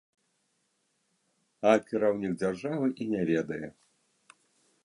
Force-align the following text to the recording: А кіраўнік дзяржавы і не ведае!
А 1.71 1.83
кіраўнік 1.91 2.33
дзяржавы 2.41 2.87
і 3.05 3.11
не 3.15 3.21
ведае! 3.31 3.63